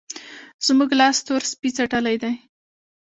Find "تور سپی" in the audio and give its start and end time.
1.25-1.69